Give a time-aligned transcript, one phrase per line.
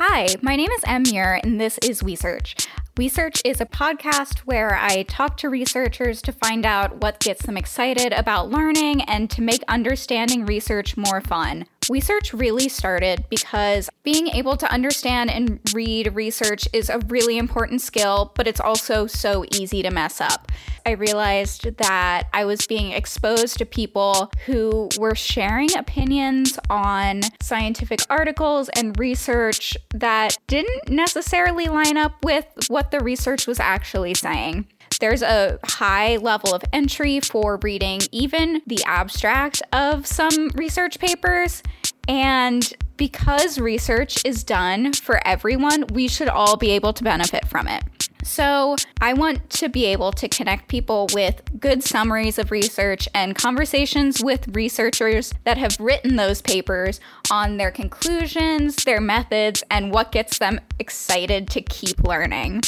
[0.00, 2.68] Hi, my name is Em Muir, and this is WeSearch.
[2.94, 7.56] WeSearch is a podcast where I talk to researchers to find out what gets them
[7.56, 11.66] excited about learning and to make understanding research more fun.
[11.90, 17.80] WeSearch really started because being able to understand and read research is a really important
[17.80, 20.52] skill, but it's also so easy to mess up.
[20.84, 28.00] I realized that I was being exposed to people who were sharing opinions on scientific
[28.10, 34.66] articles and research that didn't necessarily line up with what the research was actually saying.
[35.00, 41.62] There's a high level of entry for reading even the abstract of some research papers.
[42.08, 47.68] And because research is done for everyone, we should all be able to benefit from
[47.68, 47.84] it.
[48.24, 53.34] So, I want to be able to connect people with good summaries of research and
[53.36, 60.12] conversations with researchers that have written those papers on their conclusions, their methods, and what
[60.12, 62.62] gets them excited to keep learning.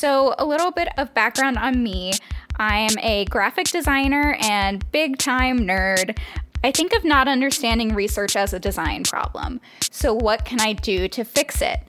[0.00, 2.14] So, a little bit of background on me
[2.56, 6.18] I am a graphic designer and big time nerd.
[6.64, 9.60] I think of not understanding research as a design problem.
[9.90, 11.80] So, what can I do to fix it?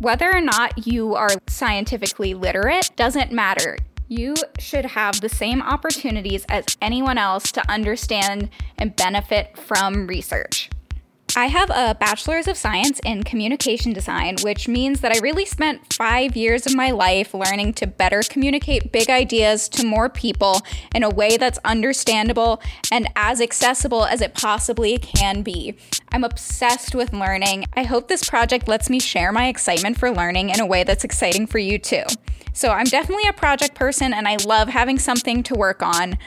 [0.00, 3.78] Whether or not you are scientifically literate doesn't matter.
[4.08, 10.68] You should have the same opportunities as anyone else to understand and benefit from research.
[11.34, 15.94] I have a bachelor's of science in communication design, which means that I really spent
[15.94, 20.60] five years of my life learning to better communicate big ideas to more people
[20.94, 22.60] in a way that's understandable
[22.90, 25.74] and as accessible as it possibly can be.
[26.10, 27.64] I'm obsessed with learning.
[27.72, 31.02] I hope this project lets me share my excitement for learning in a way that's
[31.02, 32.04] exciting for you too.
[32.52, 36.18] So, I'm definitely a project person and I love having something to work on.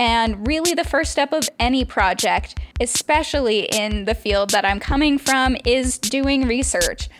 [0.00, 5.18] And really, the first step of any project, especially in the field that I'm coming
[5.18, 7.10] from, is doing research.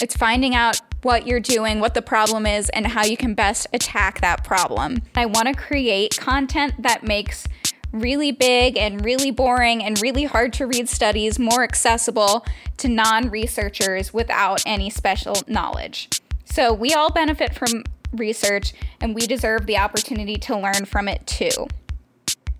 [0.00, 3.66] It's finding out what you're doing, what the problem is, and how you can best
[3.72, 5.02] attack that problem.
[5.16, 7.48] I want to create content that makes
[7.90, 12.46] really big and really boring and really hard to read studies more accessible
[12.76, 16.08] to non researchers without any special knowledge.
[16.44, 17.82] So, we all benefit from
[18.12, 21.66] research and we deserve the opportunity to learn from it too.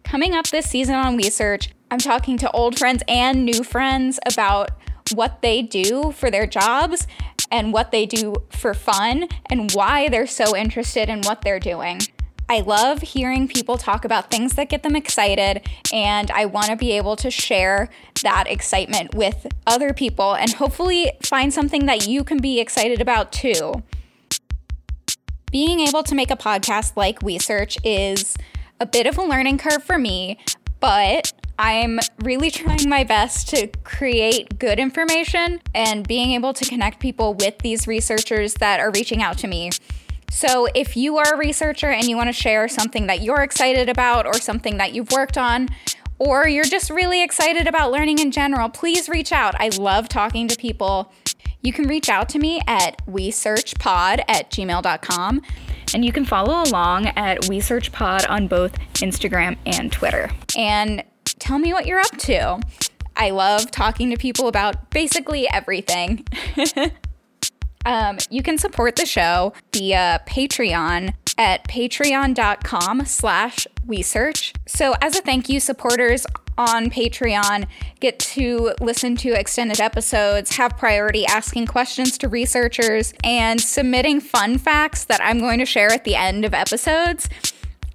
[0.09, 4.71] Coming up this season on WeSearch, I'm talking to old friends and new friends about
[5.13, 7.07] what they do for their jobs
[7.51, 12.01] and what they do for fun and why they're so interested in what they're doing.
[12.49, 16.77] I love hearing people talk about things that get them excited, and I want to
[16.77, 17.91] be able to share
[18.23, 23.31] that excitement with other people and hopefully find something that you can be excited about
[23.31, 23.83] too.
[25.53, 28.35] Being able to make a podcast like WeSearch is
[28.81, 30.39] a bit of a learning curve for me,
[30.81, 37.01] but I'm really trying my best to create good information and being able to connect
[37.01, 39.71] people with these researchers that are reaching out to me.
[40.31, 43.89] So, if you are a researcher and you want to share something that you're excited
[43.89, 45.69] about or something that you've worked on,
[46.19, 49.55] or you're just really excited about learning in general, please reach out.
[49.59, 51.13] I love talking to people.
[51.63, 55.43] You can reach out to me at wesearchpod at gmail.com.
[55.95, 60.31] And you can follow along at WeSearchPod on both Instagram and Twitter.
[60.57, 61.03] And
[61.39, 62.61] tell me what you're up to.
[63.17, 66.25] I love talking to people about basically everything.
[67.87, 74.53] um, you can support the show via Patreon at patreon.com slash wesearch.
[74.67, 76.27] So as a thank you, supporters
[76.59, 77.67] on Patreon
[78.01, 84.59] get to listen to extended episodes, have priority asking questions to researchers, and submitting fun
[84.59, 87.29] facts that I'm going to share at the end of episodes.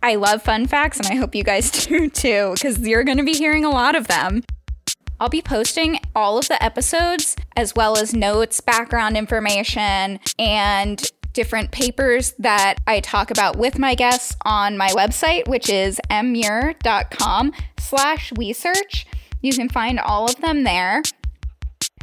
[0.02, 3.24] I love fun facts, and I hope you guys do too, because you're going to
[3.24, 4.44] be hearing a lot of them.
[5.20, 11.02] I'll be posting all of the episodes as well as notes, background information, and
[11.34, 17.54] different papers that I talk about with my guests on my website, which is mmuir.com
[17.84, 19.06] slash wesearch.
[19.42, 21.04] You can find all of them there.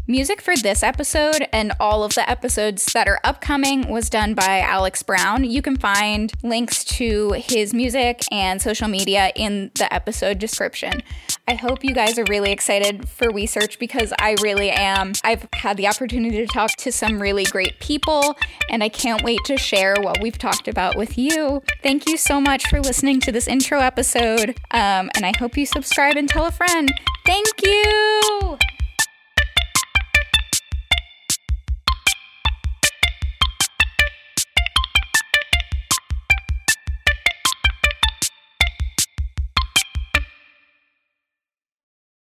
[0.07, 4.59] Music for this episode and all of the episodes that are upcoming was done by
[4.61, 5.45] Alex Brown.
[5.45, 11.03] You can find links to his music and social media in the episode description.
[11.51, 15.15] I hope you guys are really excited for We Search because I really am.
[15.25, 18.37] I've had the opportunity to talk to some really great people,
[18.71, 21.61] and I can't wait to share what we've talked about with you.
[21.83, 25.67] Thank you so much for listening to this intro episode, um, and I hope you
[25.67, 26.89] subscribe and tell a friend.
[27.27, 28.40] Thank you.